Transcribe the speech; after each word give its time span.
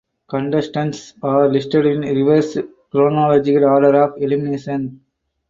Contestants 0.27 1.13
are 1.21 1.47
listed 1.47 1.85
in 1.85 1.99
reverse 1.99 2.57
chronological 2.91 3.65
order 3.65 4.01
of 4.03 4.19
elimination. 4.19 5.01